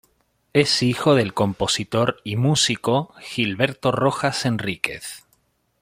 Es 0.53 0.81
hijo 0.81 1.13
del 1.13 1.35
compositor 1.35 2.21
y 2.23 2.35
músico 2.35 3.13
Gilberto 3.19 3.91
Rojas 3.91 4.47
Enríquez. 4.47 5.25